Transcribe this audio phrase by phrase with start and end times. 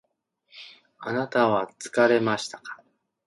[0.97, 2.81] あなたは疲れましたか？